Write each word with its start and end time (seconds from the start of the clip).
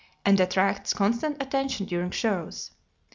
and 0.25 0.39
attracts 0.39 0.95
constant 0.95 1.37
attention 1.39 1.85
during 1.85 2.09
shows. 2.09 2.71